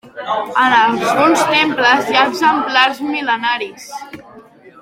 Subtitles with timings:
[0.61, 3.89] En alguns temples hi ha exemplars mil·lenaris.